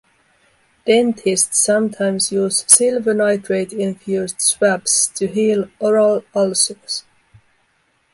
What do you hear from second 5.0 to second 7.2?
to heal oral ulcers.